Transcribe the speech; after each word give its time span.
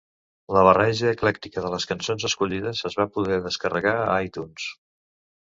La 0.55 0.61
barreja 0.67 1.11
eclèctica 1.15 1.63
de 1.65 1.71
les 1.73 1.85
cançons 1.91 2.25
escollides 2.31 2.81
es 2.91 2.99
va 3.01 3.07
poder 3.19 3.39
descarregar 3.45 3.95
a 4.09 4.19
iTunes. 4.31 4.69